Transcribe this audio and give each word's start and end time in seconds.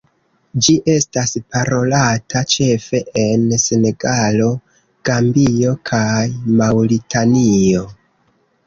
Ĝi 0.67 0.73
estas 0.93 1.33
parolata 1.55 2.43
ĉefe 2.55 3.03
en 3.25 3.45
Senegalo, 3.67 4.49
Gambio 5.11 5.79
kaj 5.93 6.15
Maŭritanio. 6.65 7.89